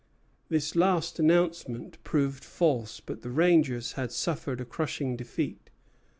This 0.49 0.75
last 0.75 1.19
announcement 1.19 2.03
proved 2.03 2.43
false; 2.43 2.99
but 3.01 3.21
the 3.21 3.29
rangers 3.29 3.91
had 3.91 4.11
suffered 4.11 4.59
a 4.59 4.65
crushing 4.65 5.15
defeat. 5.15 5.69